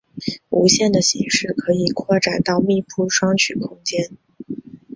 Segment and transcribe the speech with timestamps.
[0.49, 4.17] 无限的形式可以扩展到密铺双曲空间。